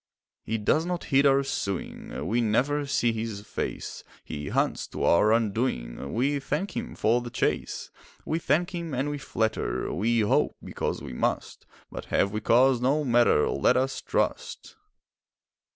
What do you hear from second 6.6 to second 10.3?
him for the chase. We thank him and we flatter, We